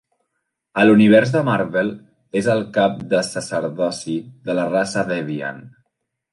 A 0.83 0.85
l'Univers 0.87 1.33
de 1.35 1.43
Marvel, 1.49 1.91
és 2.41 2.49
el 2.55 2.65
cap 2.79 2.97
del 3.13 3.23
sacerdoci 3.29 4.19
de 4.49 4.59
la 4.61 4.67
raça 4.75 5.09
Deviant. 5.15 5.65